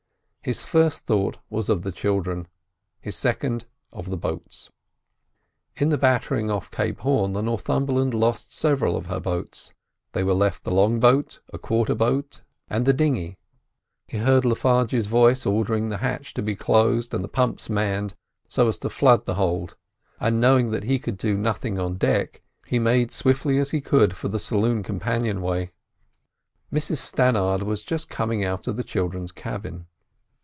[0.43, 2.47] His first thought was of the children,
[2.99, 4.71] his second of the boats.
[5.75, 9.75] In the battering off Cape Horn the Northumberland lost several of her boats.
[10.13, 12.41] There were left the long boat, a quarter boat,
[12.71, 13.37] and the dinghy.
[14.07, 18.15] He heard Le Farge's voice ordering the hatch to be closed and the pumps manned,
[18.47, 19.77] so as to flood the hold;
[20.19, 23.79] and, knowing that he could do nothing on deck, he made as swiftly as he
[23.79, 25.69] could for the saloon companion way.
[26.73, 29.85] Mrs Stannard was just coming out of the children's cabin.